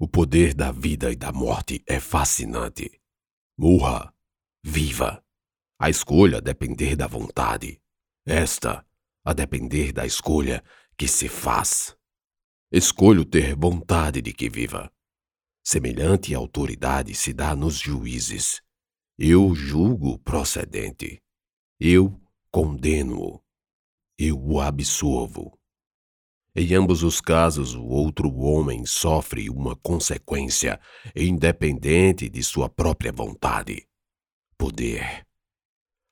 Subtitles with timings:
[0.00, 3.00] O poder da vida e da morte é fascinante.
[3.58, 4.14] Morra,
[4.64, 5.24] viva.
[5.76, 7.82] A escolha a depender da vontade.
[8.24, 8.86] Esta
[9.24, 10.62] a depender da escolha
[10.96, 11.96] que se faz.
[12.70, 14.88] Escolho ter vontade de que viva.
[15.66, 18.62] Semelhante autoridade se dá nos juízes.
[19.18, 21.20] Eu julgo procedente.
[21.80, 22.20] Eu
[22.52, 23.42] condeno.
[24.16, 25.57] Eu o absolvo.
[26.60, 30.80] Em ambos os casos, o outro homem sofre uma consequência
[31.14, 33.86] independente de sua própria vontade.
[34.58, 35.24] Poder.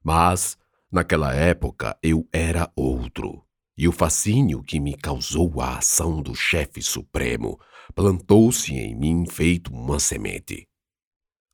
[0.05, 0.57] Mas,
[0.89, 3.45] naquela época, eu era outro,
[3.77, 7.59] e o fascínio que me causou a ação do chefe supremo
[7.93, 10.65] plantou-se em mim feito uma semente.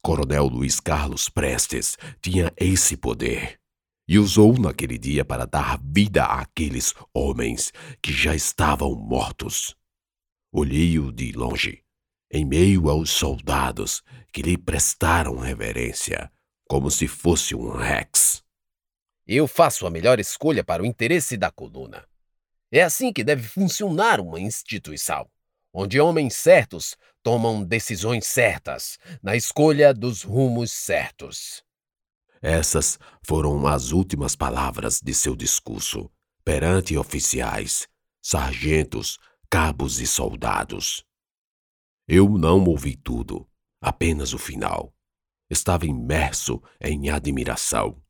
[0.04, 3.61] Coronel Luiz Carlos Prestes tinha esse poder
[4.06, 9.76] e usou naquele dia para dar vida àqueles homens que já estavam mortos.
[10.52, 11.82] Olhei-o de longe,
[12.30, 14.02] em meio aos soldados
[14.32, 16.30] que lhe prestaram reverência,
[16.68, 18.42] como se fosse um rex.
[19.26, 22.06] Eu faço a melhor escolha para o interesse da coluna.
[22.70, 25.28] É assim que deve funcionar uma instituição,
[25.72, 31.62] onde homens certos tomam decisões certas, na escolha dos rumos certos.
[32.42, 36.10] Essas foram as últimas palavras de seu discurso
[36.44, 37.86] perante oficiais,
[38.20, 39.16] sargentos,
[39.48, 41.04] cabos e soldados.
[42.08, 43.48] Eu não ouvi tudo,
[43.80, 44.92] apenas o final.
[45.48, 48.02] Estava imerso em admiração,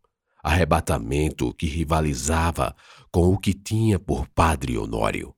[0.42, 2.75] arrebatamento que rivalizava
[3.12, 5.36] com o que tinha por Padre Honório.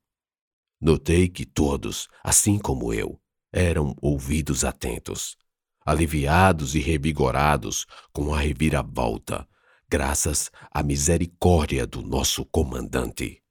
[0.81, 3.21] Notei que todos, assim como eu,
[3.53, 5.37] eram ouvidos atentos
[5.85, 9.47] aliviados e revigorados com a reviravolta,
[9.89, 13.43] graças à misericórdia do nosso comandante,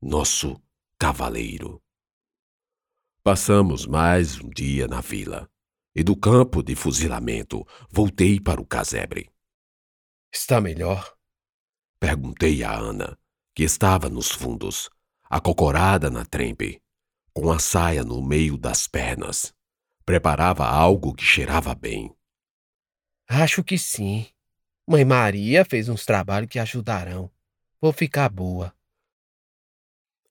[0.00, 0.60] nosso
[0.98, 1.82] cavaleiro.
[3.22, 5.50] Passamos mais um dia na vila,
[5.94, 9.30] e do campo de fuzilamento voltei para o casebre.
[10.32, 11.14] Está melhor?
[11.98, 13.18] Perguntei a Ana,
[13.54, 14.88] que estava nos fundos,
[15.28, 16.80] acocorada na trempe,
[17.32, 19.52] com a saia no meio das pernas.
[20.08, 22.16] Preparava algo que cheirava bem.
[23.28, 24.26] Acho que sim.
[24.88, 27.30] Mãe Maria fez uns trabalhos que ajudarão.
[27.78, 28.74] Vou ficar boa.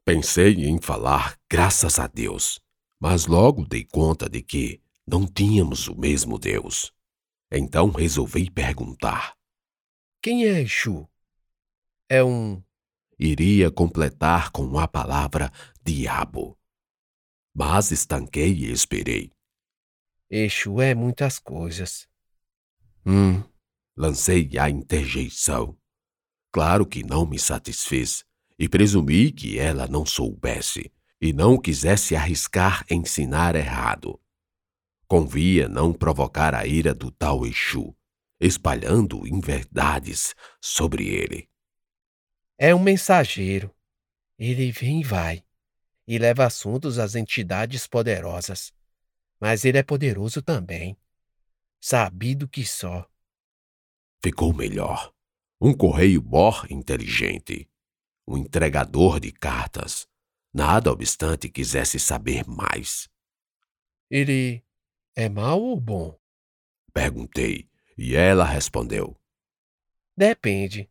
[0.03, 2.59] Pensei em falar graças a Deus,
[2.99, 6.91] mas logo dei conta de que não tínhamos o mesmo Deus.
[7.51, 9.37] Então resolvi perguntar:
[10.23, 11.07] Quem é Exu?
[12.09, 12.63] É um.
[13.19, 15.51] Iria completar com a palavra
[15.83, 16.57] diabo.
[17.53, 19.36] Mas estanquei e esperei.
[20.29, 22.05] Exu é muitas coisas.
[23.05, 23.41] Hum,
[23.95, 25.77] lancei a interjeição.
[26.51, 28.25] Claro que não me satisfez
[28.59, 34.19] e presumi que ela não soubesse e não quisesse arriscar ensinar errado.
[35.07, 37.95] Convia não provocar a ira do tal Exu,
[38.37, 41.49] espalhando inverdades sobre ele.
[42.57, 43.73] É um mensageiro.
[44.37, 45.43] Ele vem e vai,
[46.05, 48.73] e leva assuntos às entidades poderosas
[49.39, 50.97] mas ele é poderoso também.
[51.79, 53.07] Sabido que só.
[54.21, 55.13] Ficou melhor.
[55.59, 57.69] Um correio bor inteligente.
[58.27, 60.07] Um entregador de cartas.
[60.53, 63.09] Nada obstante quisesse saber mais.
[64.09, 64.63] Ele
[65.15, 66.17] é mau ou bom?
[66.93, 69.15] Perguntei, e ela respondeu:
[70.15, 70.89] Depende.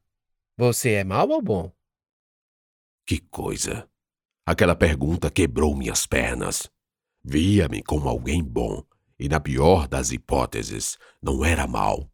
[0.57, 1.73] Você é mau ou bom?
[3.05, 3.89] Que coisa!
[4.45, 6.71] Aquela pergunta quebrou minhas pernas.
[7.29, 8.85] Via-me como alguém bom,
[9.19, 12.09] e na pior das hipóteses, não era mal.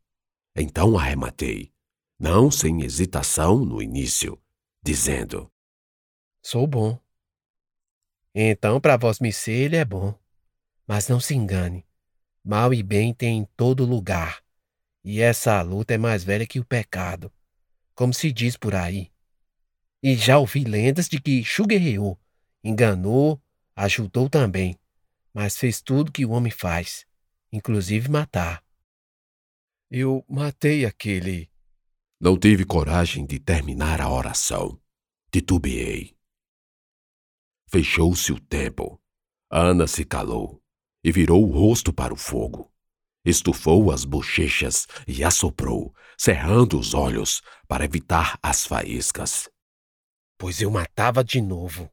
[0.57, 1.71] Então arrematei,
[2.19, 4.41] não sem hesitação no início,
[4.83, 5.53] dizendo:
[6.43, 6.99] Sou bom.
[8.35, 10.19] Então, para vós me ser, ele é bom.
[10.87, 11.87] Mas não se engane,
[12.43, 14.43] mal e bem tem em todo lugar,
[15.05, 17.31] e essa luta é mais velha que o pecado,
[17.95, 19.13] como se diz por aí.
[20.03, 22.19] E já ouvi lendas de que Xu guerreou,
[22.65, 23.39] enganou,
[23.77, 24.79] ajudou também
[25.35, 27.07] mas fez tudo que o homem faz,
[27.53, 28.63] inclusive matar.
[29.91, 31.51] Eu matei aquele.
[32.21, 34.81] Não tive coragem de terminar a oração.
[35.31, 36.17] Titubeei.
[37.69, 39.01] Fechou-se o tempo.
[39.51, 40.63] Ana se calou
[41.05, 42.73] e virou o rosto para o fogo.
[43.25, 49.49] Estufou as bochechas e assoprou, cerrando os olhos para evitar as faíscas.
[50.39, 51.91] Pois eu matava de novo.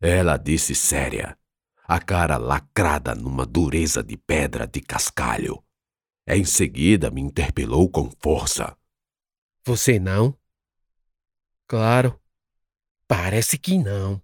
[0.00, 1.38] Ela disse séria,
[1.86, 5.62] a cara lacrada numa dureza de pedra de cascalho.
[6.26, 8.76] Em seguida me interpelou com força.
[9.64, 10.36] Você não?
[11.66, 12.20] Claro.
[13.08, 14.22] Parece que não.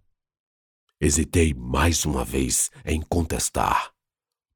[1.01, 3.93] Hesitei mais uma vez em contestar.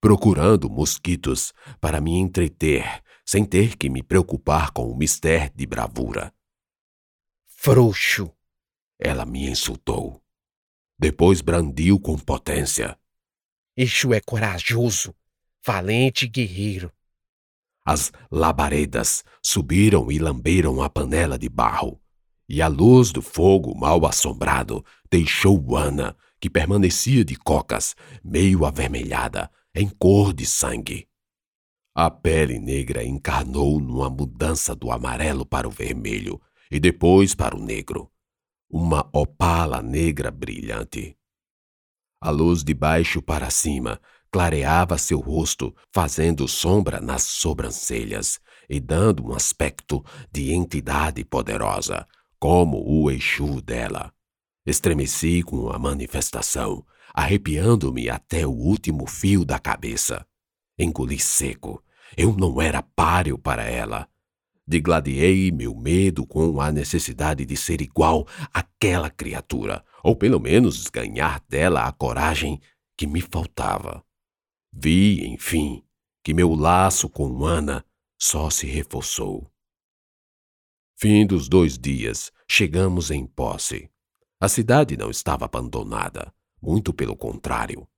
[0.00, 6.34] procurando mosquitos para me entreter sem ter que me preocupar com o mistério de bravura.
[7.46, 8.32] Frouxo!
[8.98, 10.21] Ela me insultou.
[11.02, 12.96] Depois brandiu com potência.
[13.76, 15.12] Exu é corajoso,
[15.66, 16.92] valente guerreiro.
[17.84, 22.00] As labaredas subiram e lamberam a panela de barro,
[22.48, 29.50] e a luz do fogo mal assombrado deixou Ana, que permanecia de cocas, meio avermelhada,
[29.74, 31.08] em cor de sangue.
[31.96, 36.40] A pele negra encarnou numa mudança do amarelo para o vermelho
[36.70, 38.11] e depois para o negro.
[38.74, 41.14] Uma opala negra brilhante.
[42.18, 48.40] A luz de baixo para cima clareava seu rosto, fazendo sombra nas sobrancelhas
[48.70, 50.02] e dando um aspecto
[50.32, 52.08] de entidade poderosa,
[52.40, 54.10] como o Exu dela.
[54.64, 56.82] Estremeci com a manifestação,
[57.12, 60.26] arrepiando-me até o último fio da cabeça.
[60.78, 61.84] Engoli seco.
[62.16, 64.08] Eu não era páreo para ela.
[64.66, 71.40] Digladiei meu medo com a necessidade de ser igual àquela criatura, ou pelo menos ganhar
[71.48, 72.60] dela a coragem
[72.96, 74.04] que me faltava.
[74.72, 75.82] Vi, enfim,
[76.24, 77.84] que meu laço com Ana
[78.18, 79.50] só se reforçou.
[80.96, 83.90] Fim dos dois dias, chegamos em posse.
[84.40, 87.88] A cidade não estava abandonada, muito pelo contrário.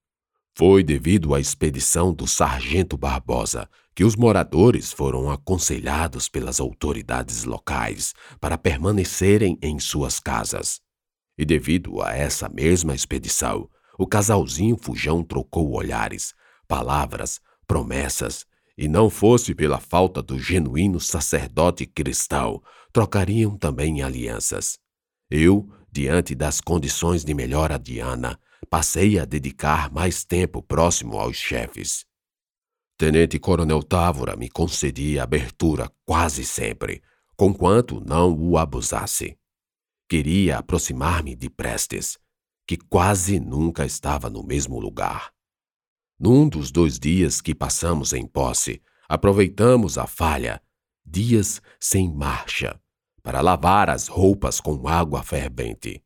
[0.57, 8.13] Foi devido à expedição do sargento Barbosa que os moradores foram aconselhados pelas autoridades locais
[8.41, 10.81] para permanecerem em suas casas.
[11.39, 13.69] E devido a essa mesma expedição,
[13.99, 16.35] o casalzinho Fujão trocou olhares,
[16.67, 18.45] palavras, promessas,
[18.77, 22.61] e não fosse pela falta do genuíno sacerdote cristão,
[22.93, 24.79] trocariam também alianças.
[25.31, 28.39] Eu, diante das condições de melhora de Ana,
[28.69, 32.05] passei a dedicar mais tempo próximo aos chefes.
[32.97, 37.03] Tenente Coronel Távora me concedia abertura quase sempre,
[37.37, 39.37] conquanto não o abusasse.
[40.09, 42.17] Queria aproximar-me de Prestes,
[42.65, 45.33] que quase nunca estava no mesmo lugar.
[46.21, 50.63] Num dos dois dias que passamos em posse, aproveitamos a falha,
[51.05, 52.81] dias sem marcha,
[53.25, 56.01] para lavar as roupas com água fervente.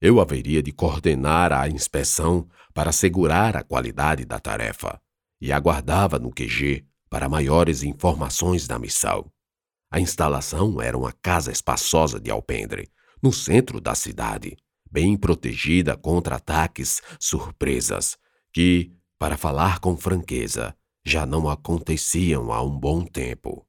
[0.00, 5.00] Eu haveria de coordenar a inspeção para assegurar a qualidade da tarefa
[5.44, 9.30] e aguardava no QG para maiores informações da missão.
[9.90, 12.88] A instalação era uma casa espaçosa de alpendre,
[13.22, 14.56] no centro da cidade,
[14.90, 18.16] bem protegida contra ataques surpresas,
[18.54, 20.74] que, para falar com franqueza,
[21.04, 23.68] já não aconteciam há um bom tempo.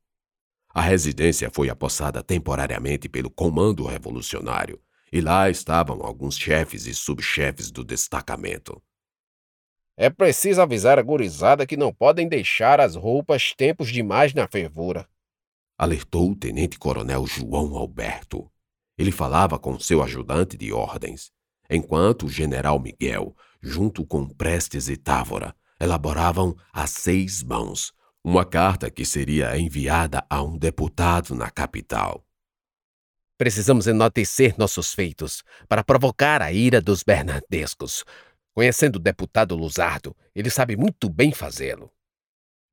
[0.74, 4.80] A residência foi apossada temporariamente pelo Comando Revolucionário
[5.12, 8.82] e lá estavam alguns chefes e subchefes do destacamento.
[9.98, 15.08] É preciso avisar a gurizada que não podem deixar as roupas tempos demais na fervura.
[15.78, 18.52] Alertou o tenente-coronel João Alberto.
[18.98, 21.32] Ele falava com seu ajudante de ordens,
[21.70, 27.94] enquanto o general Miguel, junto com Prestes e Távora, elaboravam a seis mãos
[28.24, 32.26] uma carta que seria enviada a um deputado na capital.
[33.38, 38.04] Precisamos enaltecer nossos feitos para provocar a ira dos bernardescos.
[38.56, 41.92] Conhecendo o deputado Luzardo, ele sabe muito bem fazê-lo.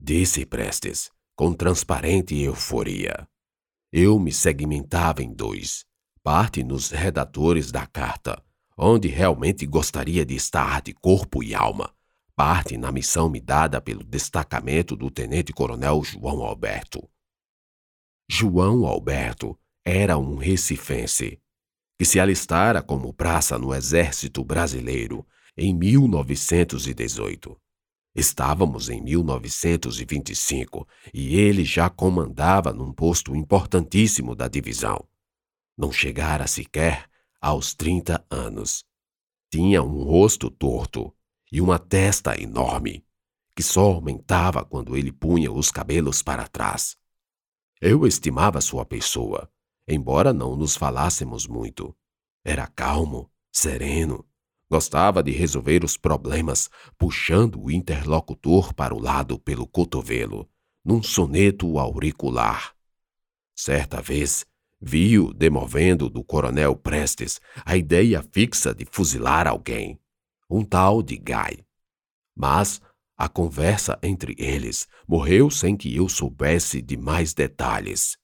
[0.00, 3.28] Disse Prestes, com transparente euforia.
[3.92, 5.84] Eu me segmentava em dois.
[6.22, 8.40] Parte nos redatores da carta,
[8.78, 11.92] onde realmente gostaria de estar de corpo e alma.
[12.36, 17.10] Parte na missão me dada pelo destacamento do tenente-coronel João Alberto.
[18.30, 21.40] João Alberto era um recifense
[21.98, 27.60] que se alistara como praça no Exército Brasileiro em 1918.
[28.14, 35.02] Estávamos em 1925 e ele já comandava num posto importantíssimo da divisão.
[35.76, 37.08] Não chegara sequer
[37.40, 38.84] aos 30 anos.
[39.50, 41.14] Tinha um rosto torto
[41.50, 43.04] e uma testa enorme,
[43.56, 46.96] que só aumentava quando ele punha os cabelos para trás.
[47.80, 49.50] Eu estimava sua pessoa
[49.86, 51.96] embora não nos falássemos muito.
[52.44, 54.26] Era calmo, sereno,
[54.72, 60.48] gostava de resolver os problemas puxando o interlocutor para o lado pelo cotovelo,
[60.82, 62.74] num soneto auricular.
[63.54, 64.46] Certa vez,
[64.80, 70.00] viu demovendo do coronel Prestes a ideia fixa de fuzilar alguém,
[70.48, 71.62] um tal de Guy.
[72.34, 72.80] Mas
[73.14, 78.16] a conversa entre eles morreu sem que eu soubesse de mais detalhes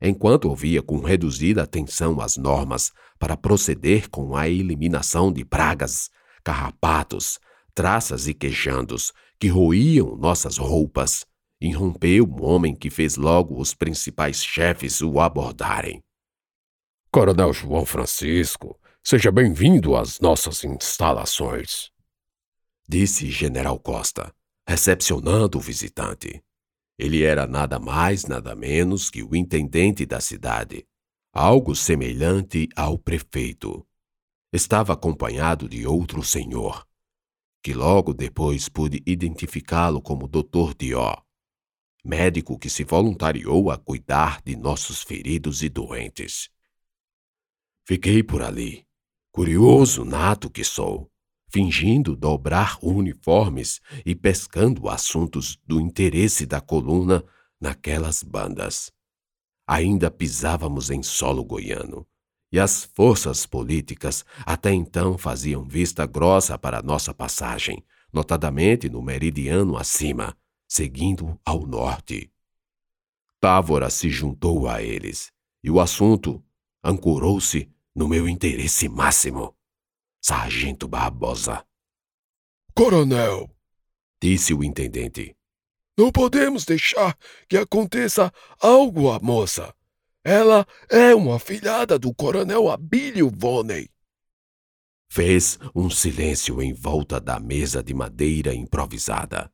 [0.00, 6.10] enquanto ouvia com reduzida atenção as normas para proceder com a eliminação de pragas,
[6.44, 7.38] carrapatos,
[7.74, 11.26] traças e queixandos que roíam nossas roupas,
[11.60, 16.02] irrompeu um homem que fez logo os principais chefes o abordarem.
[17.10, 21.90] Coronel João Francisco, seja bem-vindo às nossas instalações,
[22.88, 24.32] disse General Costa,
[24.68, 26.42] recepcionando o visitante.
[26.98, 30.86] Ele era nada mais, nada menos que o intendente da cidade,
[31.32, 33.86] algo semelhante ao prefeito.
[34.50, 36.86] Estava acompanhado de outro senhor,
[37.62, 40.74] que logo depois pude identificá-lo como Dr.
[40.78, 41.22] Dió,
[42.02, 46.48] médico que se voluntariou a cuidar de nossos feridos e doentes.
[47.84, 48.86] Fiquei por ali,
[49.30, 51.10] curioso nato que sou,
[51.48, 57.24] fingindo dobrar uniformes e pescando assuntos do interesse da coluna
[57.60, 58.92] naquelas bandas.
[59.66, 62.06] Ainda pisávamos em solo goiano
[62.50, 69.76] e as forças políticas até então faziam vista grossa para nossa passagem, notadamente no meridiano
[69.76, 70.36] acima,
[70.68, 72.30] seguindo ao norte.
[73.40, 76.42] Távora se juntou a eles, e o assunto
[76.82, 79.55] ancorou-se no meu interesse máximo.
[80.28, 81.64] Sargento Barbosa.
[82.74, 83.48] Coronel,
[84.20, 85.36] disse o intendente,
[85.96, 87.16] não podemos deixar
[87.48, 89.72] que aconteça algo à moça.
[90.24, 93.88] Ela é uma filhada do coronel Abílio Voney.
[95.08, 99.48] Fez um silêncio em volta da mesa de madeira improvisada.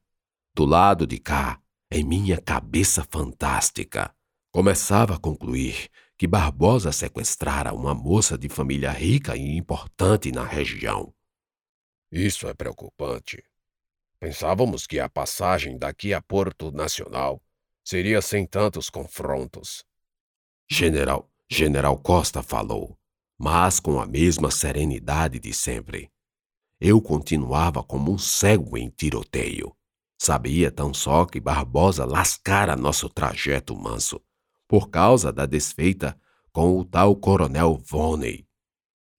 [0.55, 1.61] Do lado de cá,
[1.91, 4.11] em minha cabeça fantástica,
[4.51, 5.91] começava a concluir
[6.23, 11.13] que Barbosa sequestrara uma moça de família rica e importante na região.
[12.13, 13.43] Isso é preocupante.
[14.21, 17.43] Pensávamos que a passagem daqui a Porto Nacional
[17.83, 19.85] seria sem tantos confrontos.
[20.71, 22.97] General, General Costa falou,
[23.37, 26.09] mas com a mesma serenidade de sempre.
[26.81, 29.77] Eu continuava como um cego em tiroteio.
[30.17, 34.23] Sabia tão só que Barbosa lascara nosso trajeto manso,
[34.73, 36.19] por causa da desfeita
[36.51, 38.49] com o tal coronel Voney.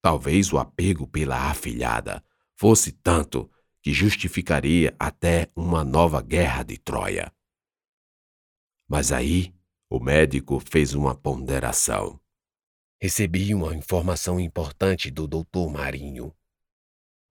[0.02, 3.48] Talvez o apego pela afilhada fosse tanto
[3.80, 7.32] que justificaria até uma nova guerra de Troia.
[8.90, 9.54] Mas aí
[9.92, 12.20] o médico fez uma ponderação.
[13.00, 16.34] Recebi uma informação importante do doutor Marinho.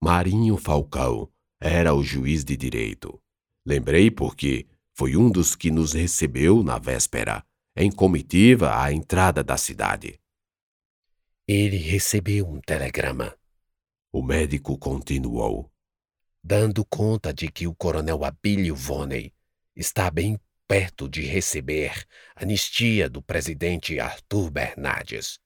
[0.01, 3.21] Marinho Falcão era o juiz de direito.
[3.65, 9.57] Lembrei porque foi um dos que nos recebeu na véspera, em comitiva à entrada da
[9.57, 10.19] cidade.
[11.47, 13.35] Ele recebeu um telegrama.
[14.11, 15.71] O médico continuou.
[16.43, 19.33] Dando conta de que o coronel Abílio Voney
[19.75, 25.39] está bem perto de receber anistia do presidente Arthur Bernardes.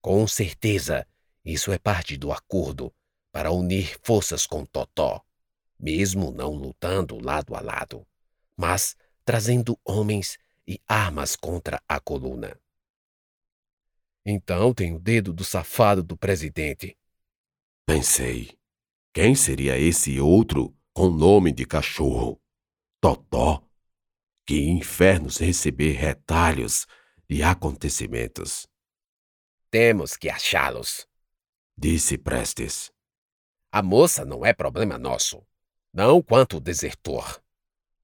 [0.00, 1.06] Com certeza,
[1.44, 2.92] isso é parte do acordo
[3.30, 5.22] para unir forças com Totó,
[5.78, 8.06] mesmo não lutando lado a lado,
[8.56, 12.58] mas trazendo homens e armas contra a coluna.
[14.24, 16.96] Então tem o dedo do safado do presidente.
[17.86, 18.58] Pensei,
[19.12, 22.40] quem seria esse outro com nome de cachorro?
[23.00, 23.62] Totó?
[24.46, 26.86] Que infernos receber retalhos
[27.28, 28.68] de acontecimentos.
[29.70, 31.06] Temos que achá-los,
[31.76, 32.92] disse Prestes.
[33.72, 35.46] A moça não é problema nosso,
[35.92, 37.40] não quanto o desertor.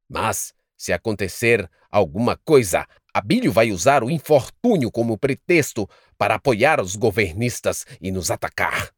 [0.09, 6.97] Mas, se acontecer alguma coisa, Abílio vai usar o infortúnio como pretexto para apoiar os
[6.97, 8.91] governistas e nos atacar.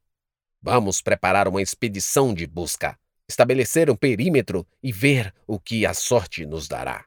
[0.61, 6.45] Vamos preparar uma expedição de busca, estabelecer um perímetro e ver o que a sorte
[6.45, 7.05] nos dará.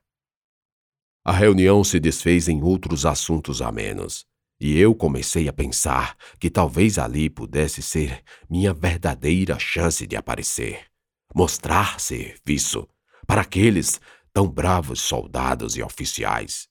[1.25, 4.25] A reunião se desfez em outros assuntos amenos,
[4.59, 10.87] e eu comecei a pensar que talvez ali pudesse ser minha verdadeira chance de aparecer,
[11.35, 12.89] mostrar serviço
[13.27, 14.01] para aqueles
[14.33, 16.69] tão bravos soldados e oficiais.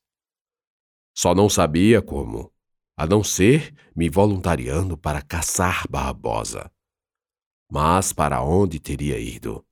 [1.13, 2.51] Só não sabia como,
[2.97, 6.71] a não ser me voluntariando para caçar Barbosa.
[7.69, 9.65] Mas para onde teria ido?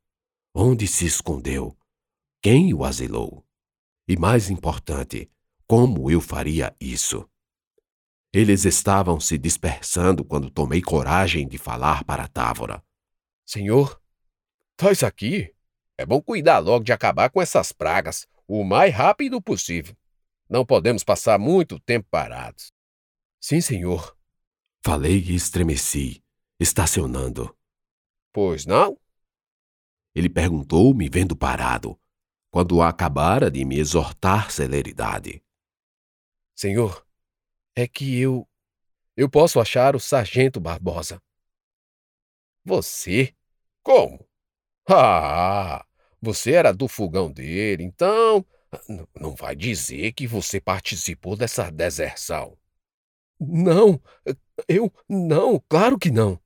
[0.53, 1.77] Onde se escondeu?
[2.41, 3.45] Quem o asilou?
[4.07, 5.29] E mais importante,
[5.67, 7.29] como eu faria isso?
[8.31, 12.83] Eles estavam se dispersando quando tomei coragem de falar para Távora.
[13.45, 14.01] Senhor,
[14.71, 15.53] estás aqui?
[15.99, 19.93] É bom cuidar logo de acabar com essas pragas o mais rápido possível.
[20.49, 22.71] Não podemos passar muito tempo parados.
[23.37, 24.17] Sim, senhor.
[24.81, 26.23] Falei e estremeci,
[26.57, 27.53] estacionando.
[28.31, 28.97] Pois não?
[30.15, 31.99] Ele perguntou, me vendo parado,
[32.49, 35.43] quando acabara de me exortar celeridade.
[36.55, 37.05] Senhor,
[37.75, 38.47] é que eu.
[39.17, 41.21] Eu posso achar o sargento Barbosa.
[42.63, 43.35] Você?
[43.83, 44.25] Como?
[44.89, 45.85] Ah,
[46.21, 48.45] você era do fogão dele, então
[49.19, 52.57] não vai dizer que você participou dessa deserção.
[53.39, 54.01] Não,
[54.67, 56.39] eu não, claro que não.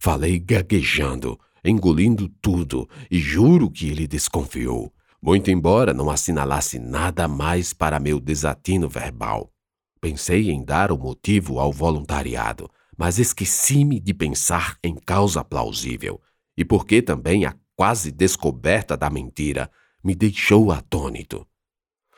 [0.00, 7.72] Falei gaguejando, engolindo tudo, e juro que ele desconfiou, muito embora não assinalasse nada mais
[7.72, 9.52] para meu desatino verbal.
[10.00, 16.20] Pensei em dar o motivo ao voluntariado, mas esqueci-me de pensar em causa plausível,
[16.56, 19.70] e porque também a quase descoberta da mentira
[20.02, 21.46] me deixou atônito.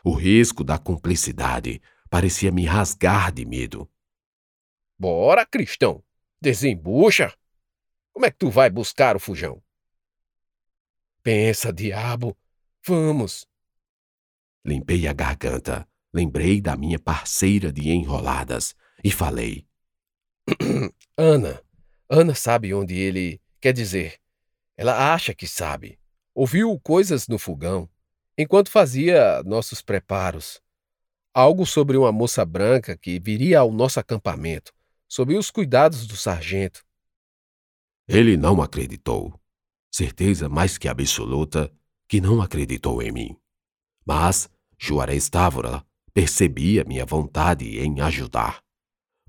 [0.03, 1.81] O risco da cumplicidade
[2.11, 3.91] parecia me rasgar de medo.
[4.99, 6.03] Bora, Cristão,
[6.41, 7.35] desembucha!
[8.13, 9.63] Como é que tu vai buscar o fujão?
[11.23, 12.37] Pensa, diabo.
[12.87, 13.47] Vamos.
[14.65, 19.67] Limpei a garganta, lembrei da minha parceira de enroladas e falei:
[21.17, 21.63] Ana.
[22.09, 23.41] Ana sabe onde ele.
[23.61, 24.21] Quer dizer,
[24.77, 25.99] ela acha que sabe.
[26.35, 27.89] Ouviu coisas no fogão,
[28.37, 30.61] enquanto fazia nossos preparos.
[31.33, 34.73] Algo sobre uma moça branca que viria ao nosso acampamento,
[35.09, 36.85] sob os cuidados do sargento.
[38.07, 39.41] Ele não acreditou.
[39.91, 41.73] Certeza mais que absoluta
[42.09, 43.37] que não acreditou em mim.
[44.05, 48.63] Mas Juarez Távora percebia minha vontade em ajudar,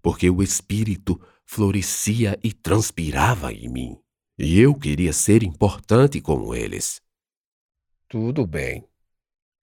[0.01, 3.97] porque o espírito florescia e transpirava em mim,
[4.37, 7.01] e eu queria ser importante como eles.
[8.07, 8.87] Tudo bem,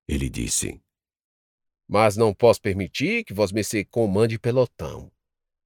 [0.09, 0.81] ele disse.
[1.87, 5.13] Mas não posso permitir que Vosmecê comande pelotão.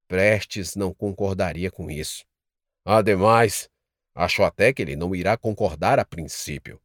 [0.07, 2.25] Prestes não concordaria com isso.
[2.83, 3.69] Ademais,
[4.13, 6.81] acho até que ele não irá concordar a princípio.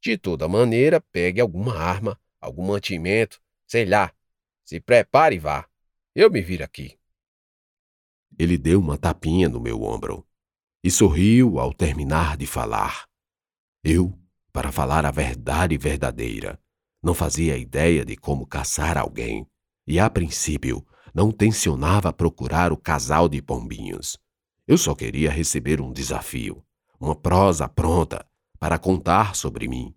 [0.00, 4.12] De toda maneira, pegue alguma arma, algum mantimento, sei lá.
[4.64, 5.66] Se prepare e vá.
[6.14, 6.98] Eu me viro aqui.
[8.38, 10.26] Ele deu uma tapinha no meu ombro
[10.86, 13.06] e sorriu ao terminar de falar.
[13.82, 14.16] Eu,
[14.52, 16.60] para falar a verdade verdadeira,
[17.02, 19.44] não fazia ideia de como caçar alguém
[19.84, 24.16] e, a princípio, não tensionava procurar o casal de pombinhos.
[24.64, 26.64] Eu só queria receber um desafio,
[27.00, 28.24] uma prosa pronta
[28.56, 29.92] para contar sobre mim,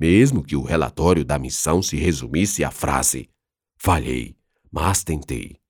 [0.00, 3.30] mesmo que o relatório da missão se resumisse à frase:
[3.76, 4.36] falhei,
[4.68, 5.60] mas tentei,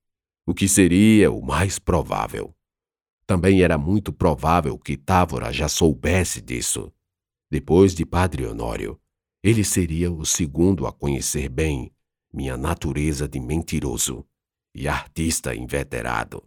[0.46, 2.56] o que seria o mais provável.
[3.26, 6.92] Também era muito provável que Távora já soubesse disso.
[7.50, 9.00] Depois de Padre Honório,
[9.42, 11.92] ele seria o segundo a conhecer bem
[12.32, 14.26] minha natureza de mentiroso
[14.74, 16.42] e artista inveterado.